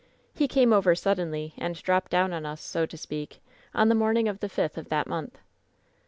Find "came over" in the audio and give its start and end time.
0.47-0.95